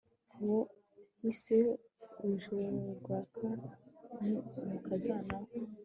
uwo 0.41 0.59
yise 1.21 1.57
rujerwaka 2.21 3.47
ni 4.23 4.35
umukazana 4.61 5.35
we 5.41 5.47